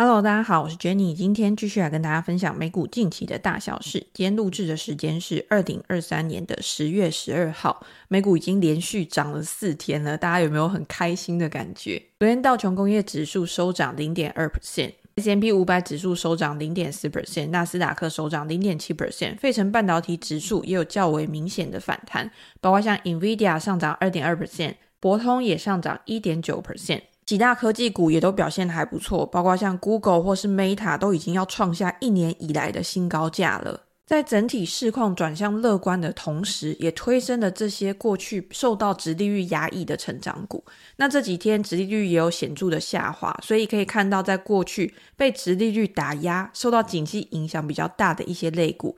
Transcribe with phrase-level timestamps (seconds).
[0.00, 3.98] Hello，大家好，我是 Jenny，今天继续来跟大家分享美股近期的大小事。
[4.14, 12.00] 今天录制的时间是二零二三年的十月十二号，美股已经连续涨了四天了，大家有没有很开心的感觉？
[12.20, 22.30] 昨天道琼工业指数收涨零点二 percent，S&P 五百指数收涨零点四 percent，纳斯达克收涨零点七 percent，费城半导体指数也有较为明显的反弹，
[22.60, 27.00] 包括像 NVIDIA 上涨二点二 percent，博通也上涨一点九 percent。
[27.28, 33.82] 几大科技股也都表现的还不错，包括像 Google 或是 Meta 都已经要创下一年以来的新高价了。
[34.06, 40.64] 在整体市况转向乐观的同时，也推升了这些过去受到殖利率压抑的成长股。
[40.96, 48.96] 那这几天殖利率也有显著的下滑，所以可以看到，在过去被殖利率打压、受到景气影响比较大的一些类股。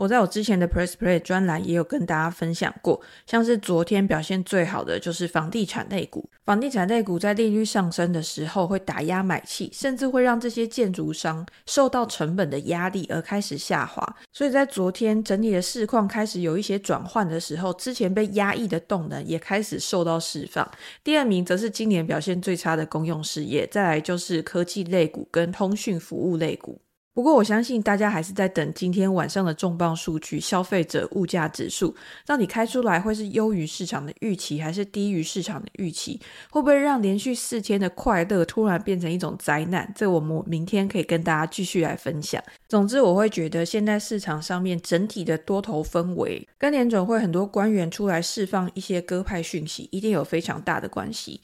[0.00, 6.26] 我在我之前的 Press Play 专栏也有跟大家分享过，像是昨天表现最好的就是房地产类股。
[6.46, 14.16] 房地产类股在利率上升的时候会打压买气，甚至会让这些建筑商受到成本的压力而开始下滑。
[14.32, 20.66] 所以在昨天整体的市况开始有一些转换的时候，之前被压抑的动能也开始受到释放。
[21.04, 26.80] 第二名则是今年表现最差的公用事业，再来就是科技类股跟通讯服务类股。
[27.20, 36.18] 不过，我相信大家还是在等今天晚上的重磅数据——消费者物价指数，到底开出来会是优于市场的预期，还是低于市场的预期？
[36.50, 39.92] 会不会让连续四天的快乐突然变成一种灾难？
[39.94, 42.42] 这我们明天可以跟大家继续来分享。
[42.70, 51.38] 总之，我会觉得现在市场上面整体的多头氛围，跟联准会很多官员出来释放一些鸽派讯息，一定有非常大的关系。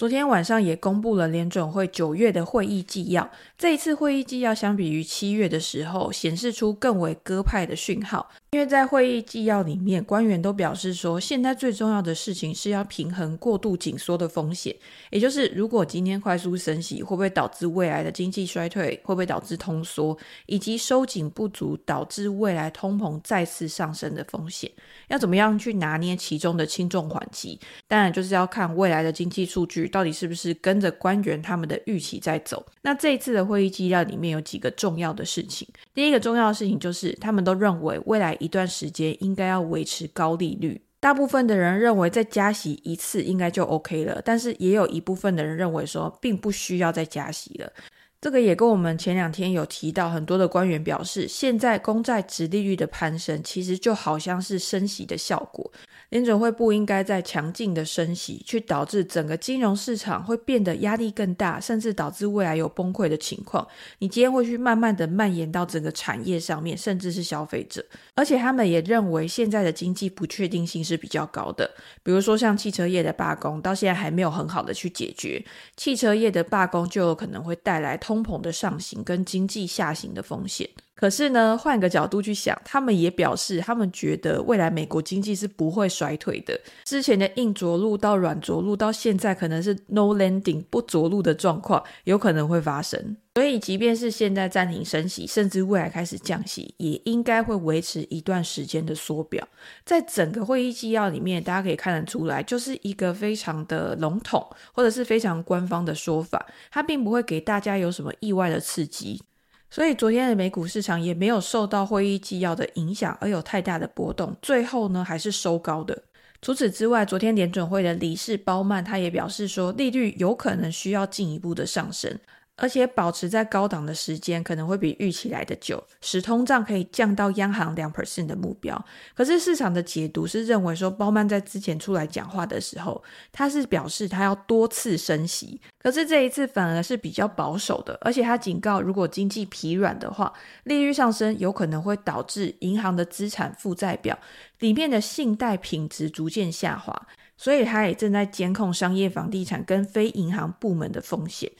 [0.00, 3.30] 昨天晚上也公布了联准会九月的会议纪要。
[3.58, 8.30] 这一次会议纪要相比于七月的时候，显示出更为鸽派的讯号。
[8.52, 14.74] 因为在会议纪要里面，官员都表示说，现在最重要的事情是要平衡过度紧缩的风险，
[15.10, 18.98] 也就是如果今天快速升息，会不会导致未来的经济衰退？
[19.04, 20.16] 会不会导致通缩？
[20.46, 24.70] 以及收紧不足导致未来通膨再次上升的风险？
[25.08, 27.60] 要怎么样去拿捏其中的轻重缓急？
[27.86, 29.89] 当然就是要看未来的经济数据。
[29.90, 32.64] 到底是不是跟着官员他们的预期在走？
[32.80, 35.68] 那这一次的会议纪要里面有几个重要的事情。
[35.92, 40.80] 第一个重要的事情就是，他们都认为未来一段时间应该要维持高利率。
[41.00, 47.72] 大部分的人认为再加息一次应该就 OK 了，但是也有一部分的人认为说，并不需要再加息了。
[48.20, 55.72] 这个也跟我们前两天有提到，很多的官员表示，现在公债殖利率的攀升，其实就好像是升息的效果。
[56.10, 63.66] 联准会不应该再强劲的升息，去导致整个金融市场会变得压力更大，甚至导致未来有崩溃的情况。
[64.00, 67.82] 你今天会去慢慢的蔓延到整个产业上面，甚至是消费者。
[68.16, 71.70] 而且他们也认为现在的经济不确定性是比较高的，
[72.02, 75.42] 比如说像汽车业的罢工，到现在还没有很好的去解决。
[75.76, 80.68] 汽车业的罢工就有可能会带来通膨的上行跟经济下行的风险。
[81.00, 86.60] 可是呢，换个角度去想，他们也表示，他们觉得未来美国经济是不会衰退的。
[86.84, 93.16] 之前的硬着陆到软着陆，到现在可能是 no landing 不着陆的状况，有可能会发生。
[93.36, 99.46] 所以，即便是现在暂停升息，甚至未来开始降息，也应该会维持一段时间的缩表。
[99.86, 109.22] 在整个会议纪要里面，大家可以看得出来，就是一个非常的笼统，或者是非常官方的说法，它并不会给大家有什么意外的刺激。
[109.70, 116.02] 所以昨天的美股市场也没有受到会议纪要的影响而有太大的波动，最后呢还是收高的。
[116.42, 122.18] 除此之外，昨天联准会的理事鲍曼他也表示说，利率有可能需要进一步的上升。
[122.60, 128.84] 而且保持在高档的时间可能会比预期来得久，使通胀可以降到央行两 percent 的目标。
[129.14, 137.98] 可是市场的解读是认为说，鲍曼在之前出来讲话的时候，他是表示他要多次升息，可是这一次反而是比较保守的。
[138.02, 140.30] 而且他警告，如果经济疲软的话，
[140.64, 144.18] 利率上升有可能会导致银行的资产负债表
[144.58, 147.06] 里面的信贷品质逐渐下滑。
[147.36, 151.50] 所以他也正在监控商业房地产跟非银行部门的风险。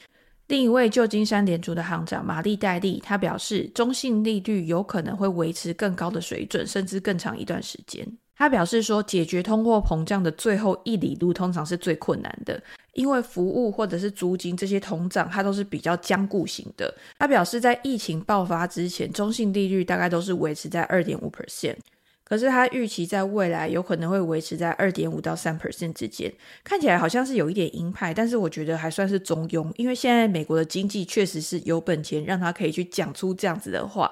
[0.51, 8.05] 另一位旧金山联储的行长玛丽戴利，他表示，中性利率有可能会维持更高的水准，甚至更长一段时间。
[8.35, 12.61] 他表示说，解决通货膨胀的最后一里路通常是最困难的，
[12.95, 16.93] 因为服务或者是租金这些通胀，它都是比较僵固型的。
[17.17, 21.77] 他表示，在疫情爆发之前，中性利率大概都是维持在二点五 percent。
[22.31, 26.31] 可是他预期在未来有可能会维持在二点五到三 percent 之间，
[26.63, 34.09] 看起来好像是有一点鹰派，但是我觉得还算是中庸，因为现在美国的经济确实是有本钱让他可以去讲出这样子的话。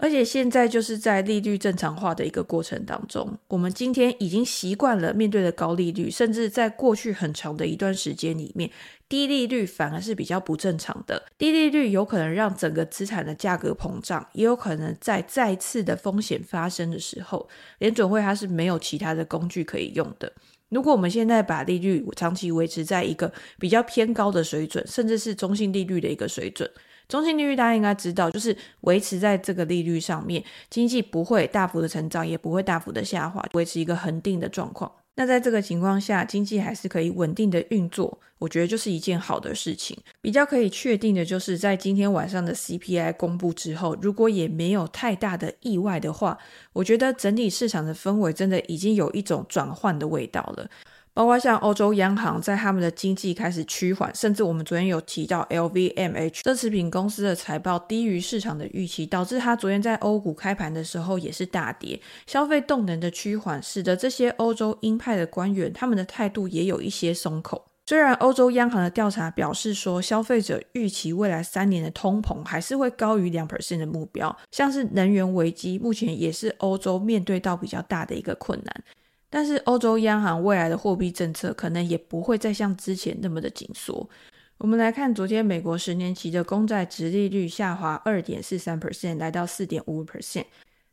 [0.00, 8.70] 而且现在就是在利率正常化的一个过程当中，我们今天已经习惯了面对的高利率，甚至在过去很长的一段时间里面，
[9.08, 11.24] 低利率反而是比较不正常的。
[11.36, 17.48] 低利率有可能让整个资产的价格膨胀，也有可能在再次的风险发生的时候，
[17.78, 20.32] 联准会它是没有其他的工具可以用的。
[20.68, 26.70] 如果我们现在把利率长期维持在一个比较偏高的水准，甚至是中性利率的一个水准。
[27.08, 34.92] 中性利率大家应该知道，就是维持在这个利率上面，经济不会大幅的成长，也不会大幅的下滑，维持一个恒定的状况。
[35.14, 39.96] 那在这个情况下，经济还是可以稳定的运作，我觉得就是一件好的事情。
[40.20, 46.38] 比较可以确定的就是，在今天晚上的 CPI 公布之后，如果也没有太大的意外的话，
[46.72, 50.70] 我觉得整体市场的氛围真的已经有一种转换的味道了。
[51.18, 62.00] 包括像欧洲央行在他们的经济开始趋缓，甚至我们昨天有提到 LVMH 奢侈品公司的财报低于市场的预期，导致它昨天在欧股开盘的时候也是大跌。
[62.28, 67.64] 消费动能的趋缓，使得这些欧洲鹰派的官员他们的态度也有一些松口。
[67.86, 78.84] 虽然欧洲央行的调查表示说，消费者预期未来三年的通膨还是会高于两 percent 的目标，像是能源危机，目前也是欧洲面对到比较大的一个困难。
[79.30, 84.08] 但是欧洲央行未来的货币政策可能也不会再像之前那么的紧缩。
[84.56, 90.44] 我们来看昨天美国十年期的公债殖利率下滑二点四三 percent，来到四点五 percent。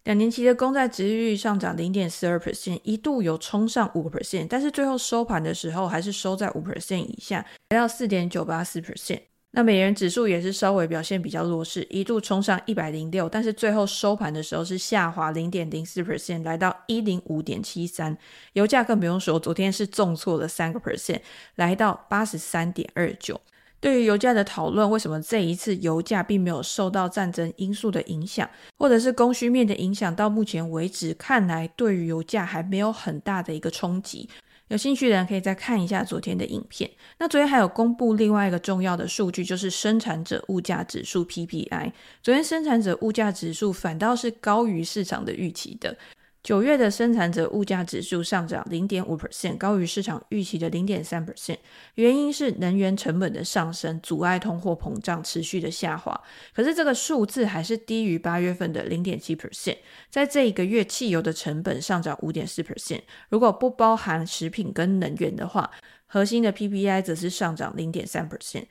[0.03, 9.21] 两年期的公债殖利率上涨零点四二 percent，一度有冲上五 percent，但是最后收盘的时候还是收在五 percent 以下，来到四点九八四 percent。
[9.55, 18.17] 那美元指数也是稍微表现比较弱势，一度冲上一百零六，但是最后收盘的时候是下滑零点零四 percent，来到一零五点七三。
[18.51, 21.21] 油价更不用说，昨天是重挫了三个 percent，
[21.55, 23.39] 来到八十三点二九。
[23.85, 28.49] 对于油价的讨论，为什么这一次油价并没有受到战争因素的影响，
[28.79, 30.15] 或者是供需面的影响？
[30.15, 34.27] 到目前为止，看来对于油价还没有很大的一个冲击。
[34.69, 36.89] 有兴趣的人可以再看一下昨天的影片。
[37.19, 41.91] 那昨天还有公布另外一个重要的数据，就是生产者物价指数 PPI。
[42.23, 45.95] 昨天生产者物价指数反倒是高于市场的预期的。
[46.45, 51.57] 九月的生产者物价指数上涨零点五 percent，高于市场预期的零点三 percent。
[51.95, 56.21] 原因是能源成本的上升，阻碍通货膨胀持续的下滑。
[56.53, 59.77] 可是这个数字还是低于八月份的零点七 percent。
[60.11, 63.01] 在这一个月，汽油的成本上涨五点四 percent。
[63.29, 65.71] 如果不包含食品跟能源的话，
[66.05, 68.65] 核心的 PPI 则是上涨零点三 percent。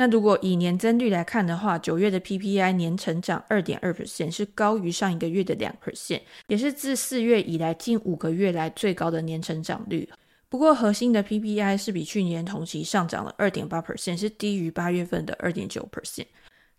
[0.00, 10.08] 那如果以年增率来看的话，九月的 PPI 年成长二点二 percent，是高于上一个月的两 percent，也是自四月以来近五个月来最高的年成长率。
[10.48, 16.24] 不过，核心的 PPI 是比去年同期上涨了二点八 percent，是低于八月份的二点九 percent。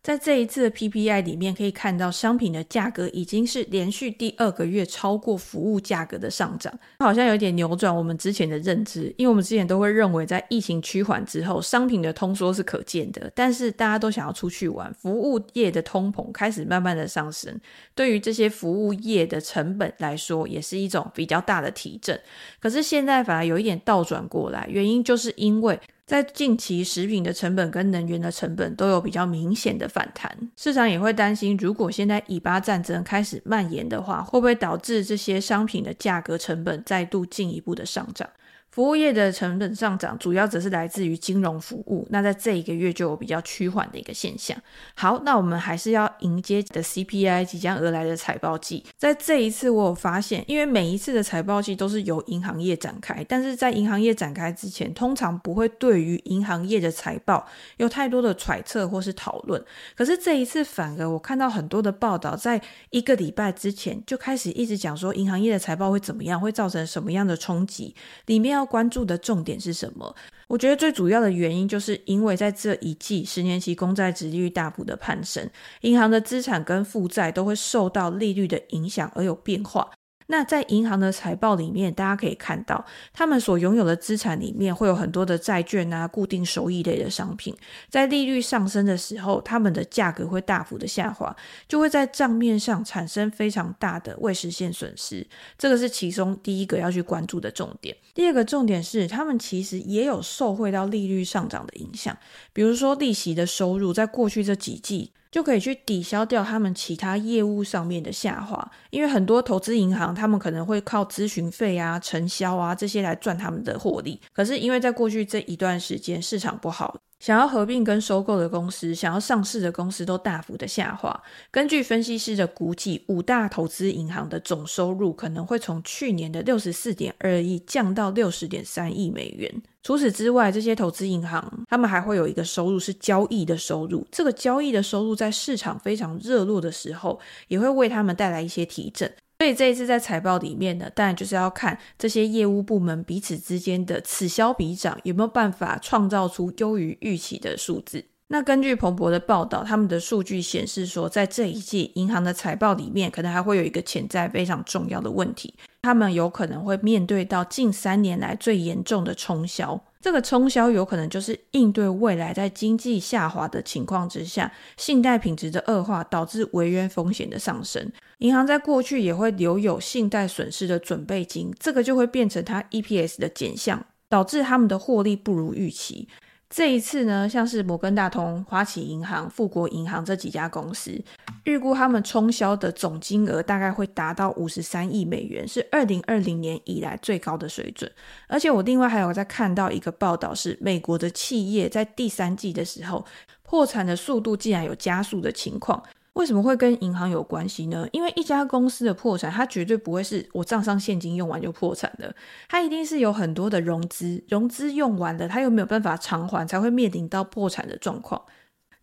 [0.04, 17.56] 在这一次的 PPI 里面，可以看到商品的价格已经是连续第二个月超过服务价格的上涨，好像有点扭转我们之前的认知，因为我们之前都会认为在疫情趋缓之后，商品的通缩是可见的，但是大家都想要出去玩，服务业的通膨开始慢慢的上升，
[17.94, 22.20] 对于这些服务业的成本来说，也是一种比较大的提振。
[22.60, 25.80] 可是现在反而有一点倒转过来，原因就是因为。
[26.06, 38.30] 在近期，食品的成本跟能源的成本都有比较明显的反弹，市场也会担心，如果现在以巴战争开始蔓延的话，会不会导致这些商品的价格成本再度进一步的上涨？
[38.72, 42.08] 服务业的成本上涨，主要则是来自于金融服务。
[42.10, 44.58] 那在这一个月就有比较趋缓的一个现象。
[44.96, 48.86] 好，那我们还是要迎接的 CPI 即将而来的财报季。
[48.98, 59.62] 在这一次，我有发现，因为每一次的财报季都是由银行业展开，但是在银行业展开之前，通常不会对于银行业的财报有太多的揣测或是讨论。
[59.98, 62.62] 可是这一次，反而我看到很多的报道，在
[62.92, 67.94] 一个礼拜之前就开始一直讲说，银行业的财报会怎么样，会造成什么样的冲击，
[68.28, 68.72] 里面要。
[68.72, 70.16] 关注的重点是什么？
[70.48, 75.46] 我觉得最主要的原因，就是因为在这一季十年期公债值利率大幅的攀升，
[75.82, 79.92] 银行的资产跟负债都会受到利率的影响而有变化。
[80.32, 87.54] 那在银行的财报里面，大家可以看到，他们所拥有的资产里面会有很多的债券啊、固定收益类的商品。
[87.90, 91.36] 在利率上升的时候，他们的价格会大幅的下滑，
[91.68, 95.28] 就会在账面上产生非常大的未实现损失。
[95.58, 97.94] 这个是其中第一个要去关注的重点。
[98.14, 102.18] 第二个重点是，他们其实也有受惠到利率上涨的影响，
[102.54, 105.12] 比如说利息的收入，在过去这几季。
[105.32, 114.20] 就可以去抵消掉他们其他业务上面的下滑，因为很多投资银行他们可能会靠咨询费啊、承销啊这些来赚他们的获利。
[114.34, 121.22] 可是因为在过去这一段时间市场不好，想要合并跟收购的公司，想要上市的公司都大幅的下滑。
[121.52, 129.62] 根据分析师的估计，五大投资银行的总收入可能会从去年的六十四点二亿降到六十点三亿美元。
[129.84, 134.08] 除此之外，这些投资银行他们还会有一个收入是交易的收入。
[134.12, 139.14] 这个交易的收入在市场非常热络的时候，也会为他们带来一些提振。
[139.42, 148.06] 所以这一次在财报里面呢，当然就是要看这些业务部门彼此之间的此消彼长，有没有办法创造出优于预期的数字。
[148.28, 159.84] 那根据彭博的报道，他们的数据显示说，在这一季银行的财报里面，可能还会有一个潜在非常重要的问题，他们有可能会面对到近三年来最严重的冲销。
[160.02, 167.92] 这个冲销有可能就是应对未来在经济下滑的情况之下，信贷品质的恶化导致违约风险的上升。
[168.18, 176.08] 银行在过去也会留有信贷损失的准备金，这个就会变成它 EPS 的减项，导致他们的获利不如预期。
[176.54, 181.02] 这一次呢，像是摩根大通、花旗银行、富国银行这几家公司，
[181.46, 187.90] 预估他们冲销的总金额大概会达到五十三亿美元，是二零二零年以来最高的水准。
[188.28, 193.06] 而且我另外还有在看到一个报道，是美国的企业在第三季的时候
[193.44, 195.82] 破产的速度竟然有加速的情况。
[196.14, 197.88] 为什么会跟银行有关系呢？
[197.92, 202.14] 因为一家公司的破产，它绝对不会是我账上现金用完就破产的，
[202.50, 208.22] 它一定是有很多的融资，融资用完了，它又没有办法偿还，才会面临到破产的状况。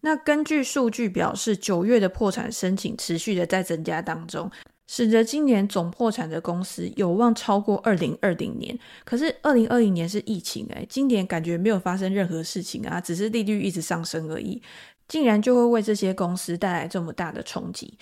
[0.01, 4.51] 那根据数据表示，九月的破产申请持续的在增加当中，
[4.87, 8.79] 使得今年总破产的公司有望超过二零二零年。
[9.05, 14.63] 可是二零二零年是疫情诶，今年感觉没有发生任何事情啊，只是利率一直上升而已。
[15.09, 17.95] 竟然就会为这些公司带来这么大的冲击。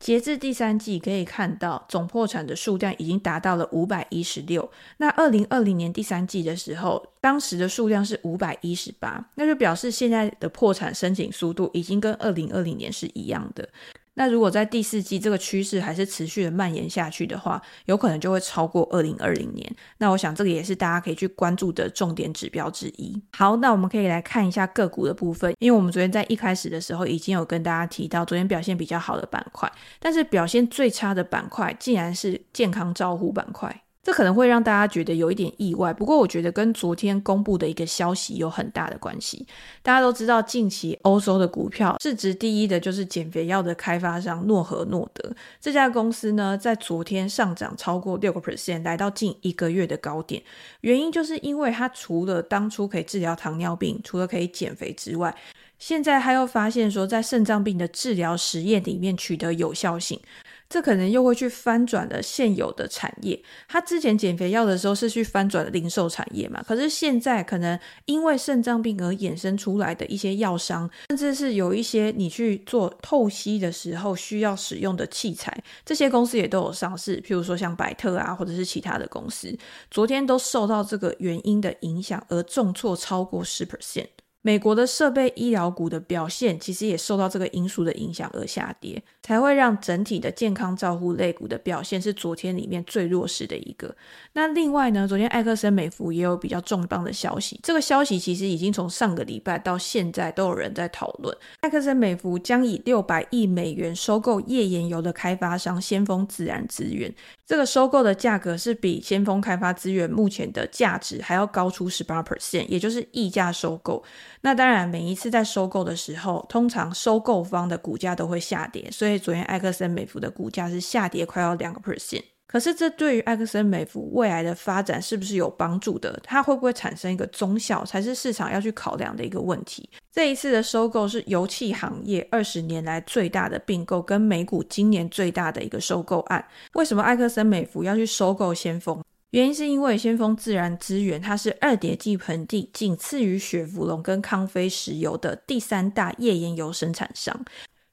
[0.00, 4.68] 截至第三季，可以看到总破产的数量已经达到了五百一十六。
[4.96, 13.66] 那二零二零年第三季的时候，当时的数量是五百一十八，那就表示现在的破产申请速度已经跟二零二零年是一样的。
[14.14, 19.76] 那如果在第四季这个趋势还是持续的蔓延下去的话，有可能就会超过二零二零年。
[19.98, 23.20] 那我想这个也是大家可以去关注的重点指标之一。
[23.32, 33.83] 好，那我们可以来看一下个股的部分，因为我们昨天在一开始的时候已经有跟大家提到，昨天表现比较好的板块，但是表现最差的板块竟然是健康照护板块。
[34.04, 39.46] 这可能会让大家觉得有一点意外，不过我觉得跟昨天公布的一个消息有很大的关系。
[39.82, 50.42] 大家都知道，近期欧洲的股票市值第一的就是减肥药的开发商诺和诺德这家公司呢，在昨天上涨超过六个 percent，来到近一个月的高点。
[50.82, 55.34] 原因就是因为它除了当初可以治疗糖尿病，除了可以减肥之外，
[55.78, 60.20] 现在他又发现说，在肾脏病的治疗实验里面取得有效性。
[60.68, 63.40] 这可能又会去翻转了现有的产业。
[63.68, 66.62] 他之前减肥药的时候是去翻转零售产业嘛？
[66.66, 77.20] 可是现在可能因为肾脏病而衍生出来的一些药商，甚至是有一些你去做透析的时候需要使用的器材，这些公司也都有上市。
[77.20, 79.56] 譬如说像百特啊，或者是其他的公司，
[79.90, 84.06] 昨天都受到这个原因的影响而重挫超过十 percent。
[84.42, 93.96] 美国的设备医疗股的表现其实也受到这个因素的影响而下跌，才会让整体的健康照护类股的表现是昨天里面最弱势的一个。
[94.34, 101.34] 那另外呢，昨天艾克森美孚也有比较重磅的消息，这个消息其实已经从上个礼拜到现在都有人在讨论。
[101.60, 107.10] 艾克森美孚将以六百亿美元收购页岩油的开发商先锋自然资源，
[107.46, 114.04] 这个收购的价格是比先锋开发资源目前的价值还要高出十八 percent，也就是溢价收购。
[114.42, 122.22] 那当然，每一次在收购的时候，通常收购方的股价都会下跌，所以昨天艾克森美孚的股价是下跌快要两个 percent。
[122.46, 126.20] 可是这对于艾克森美孚未来的发展是不是有帮助的？
[126.22, 129.88] 它会不会产生一个中效，才是市场要去考量的一个问题。
[130.12, 136.46] 这一次的收购是油气行业二十年来最大的并购，跟美股今年最大的一个收购案。
[136.74, 139.02] 为什么艾克森美孚要去收购先锋？
[139.30, 147.44] 原因是因为先锋自然资源，它是二叠纪盆地仅次于雪佛龙跟康菲石油的第三大页岩油生产商。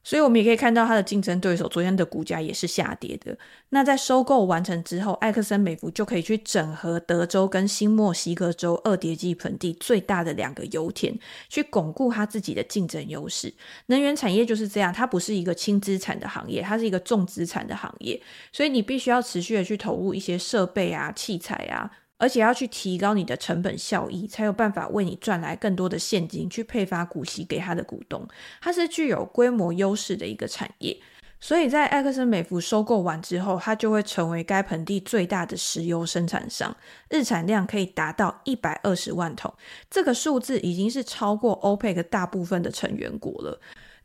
[0.04, 3.36] 所以，我们也可以看到它的竞争对手昨天的股价也是下跌的。
[3.68, 11.16] 那在收购完成之后，艾克森美孚就可以去整合德州跟新墨西哥州二叠纪盆地最大的两个油田，
[11.48, 13.54] 去巩固它自己的竞争优势。
[13.86, 18.20] 能源产业就是这样，它不是一个轻资产的行业，它是一个重资产的行业。
[18.52, 21.90] 所以，你必须要持续的去投入一些设备啊、器材啊。
[22.22, 28.24] 而且要去提高你的成本效益，才有办法为你赚来更多的现金，去配发股息给他的股东。
[28.60, 30.96] 它是具有规模优势的一个产业，
[31.40, 36.76] 所以在埃克森美孚收购完之后，它就会成为该盆地最大的石油生产商，
[37.10, 39.52] 日产量可以达到一百二十万桶，
[39.90, 43.60] 这个数字已经是超过 OPEC 大部分的成员国了。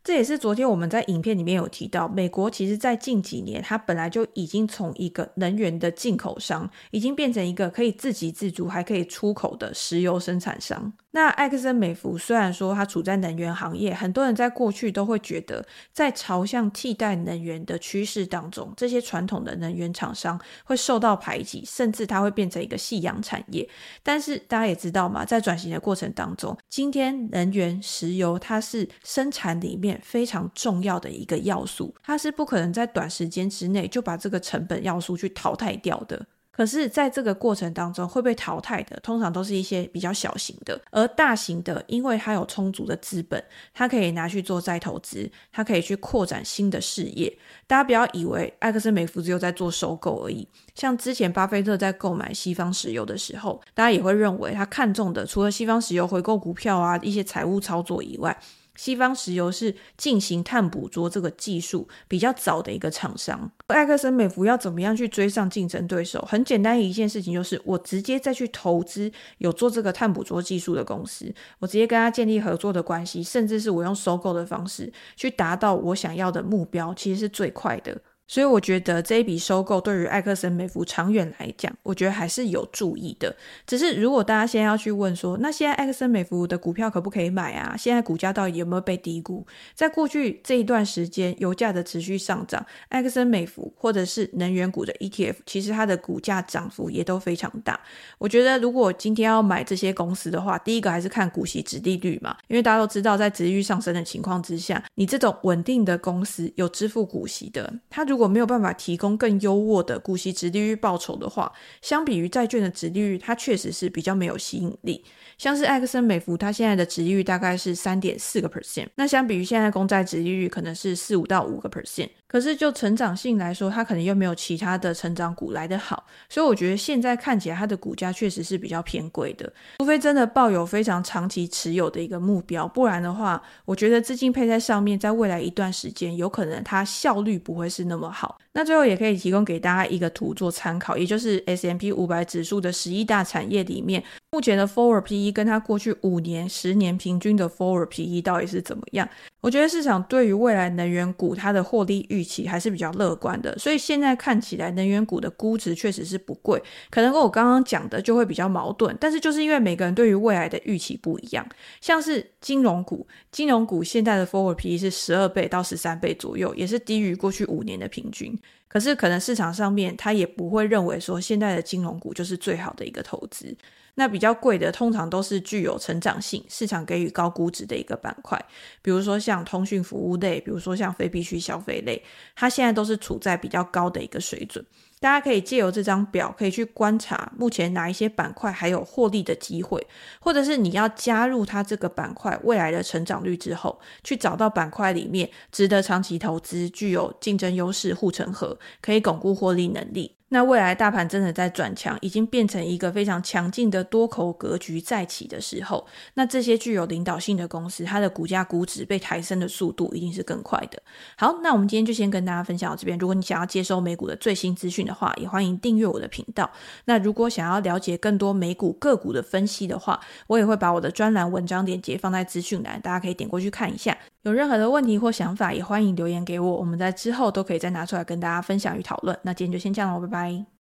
[0.08, 10.94] 这也是昨天我们在影片里面有提到，美国其实在近几年，它本来就已经从一个能源的进口商，已经变成一个可以自给自足，还可以出口的石油生产商。
[11.12, 23.68] 那埃克森美孚虽然说它处在能源行业，很多人在过去都会觉得，在朝向替代能源的趋势当中，这些传统的能源厂商会受到排挤，甚至它会变成一个夕阳产业。
[24.04, 36.26] 但是大家也知道嘛，在转型的过程当中，今天能源石油它是生产里面非常重要的一个要素，它是不可能在短时间之内就把这个成本要素去淘汰掉的。
[36.50, 43.44] 可是，在这个过程当中，会被淘汰的通常都是一些比较小型的，而大型的，因为它有充足的资本，
[43.76, 47.38] 它可以拿去做再投资，它可以去扩展新的事业。
[47.68, 58.36] 大家不要以为埃克森美孚只有在做收购而已，像之前巴菲特在购买西方石油的时候，大家也会认为他看中的除了西方石油回购股票啊，一些财务操作以外。
[58.78, 66.26] 西方石油是进行碳捕捉这个技术比较早的一个厂商，埃克森美孚要怎么样去追上竞争对手？
[66.30, 78.00] 很简单一件事情，就是我直接再去投资有做这个碳捕捉技术的公司，我直接跟他建立合作的关系，甚至是我用收购的方式去达到我想要的目标，其实是最快的。
[78.28, 83.36] 所以我觉得这一笔收购对于埃克森美孚长远来讲，我觉得还是有注意的。
[83.66, 87.76] 只是如果大家现在要去问说，那现在埃克森美孚的股票可不可以买啊？
[87.78, 89.46] 现在股价到底有没有被低估？
[89.74, 97.80] 在过去这一段时间，油价的持续上涨，埃克森美孚或者是能源股的 ETF，其实它的股价涨幅也都非常大。
[98.18, 115.06] 我觉得如果今天要买这些公司的话，第一个还是看股息殖利率嘛，因为大家都知道，在殖利率上升的情况之下，你这种稳定的公司有支付股息的，它如如果没有办法提供更优渥的股息值利率报酬的话，相比于债券的值利率，它确实是比较没有吸引力。
[115.38, 122.10] 像是埃克森美孚，它现在的值利率大概是三点四个 percent，那相比于现在公债值利率可能是四五到五个 percent。
[122.28, 129.52] 可是就成长性来说，它可能又没有其他的成长股来得好，所以我觉得现在看起来它的股价确实是比较偏贵的。
[129.80, 138.38] 除非真的抱有非常长期持有的一个目标，不然的话，我觉得资金配在上面，在未来一段时间，有可能它效率不会是那么好。
[138.52, 149.08] 那最后也可以提供给大家一个图做参考，也就是 S M P 五百指数的十一大产业里面，目前的 Forward PE 跟它过去五年、十年平均的 Forward PE 到底是怎么样？
[149.42, 158.98] 我觉得市场对于未来能源股它的获利预预期还是比较乐观的，所以现在看起来能源股的估值确实是不贵，可能跟我刚刚讲的就会比较矛盾。
[159.00, 161.48] 但是就是因为每个人对于未来的预期不一样，
[161.80, 168.36] 像是金融股，金融股现在的 Forward PE 是十二倍到十三倍左右，也是低于过去五年的平均。
[168.68, 173.56] 可是可能市场上面他也不会认为说现在的金融股就是最好的一个投资。
[174.00, 178.40] 那比较贵的，通常都是具有成长性、市场给予高估值的一个板块，
[178.84, 182.00] 比如说像通讯服务类，比如说像非必需消费类，
[182.36, 184.64] 它现在都是处在比较高的一个水准。
[185.00, 189.86] 大家可以借由这张表，可以去观察目前哪一些板块还有获利的机会，
[190.20, 200.17] 或者是你要加入它这个板块未来的成长率之后，去找到板块里面值得长期投资、具有竞争优势、护城河，可以巩固获利能力。
[200.30, 210.82] 那未来大盘真的在转强，已经变成一个非常强劲的多头格局再起的时候，那这些具有领导性的公司，它的股价估值被抬升的速度一定是更快的。
[211.18, 212.98] 好，那我们今天就先跟大家分享到这边。
[212.98, 216.50] 如果你想要接收美股的最新资讯的话，也欢迎订阅我的频道。
[216.86, 223.98] 那如果想要了解更多美股个股的分析的话，我也会把我的专栏文章链接放在资讯栏，大家可以点过去看一下。
[224.24, 229.18] 有任何的问题或想法，也欢迎留言给我，我们在之后都可以再拿出来跟大家分享与讨论。
[229.24, 230.17] 那今天就先这样了，拜拜。
[230.18, 230.57] Bye.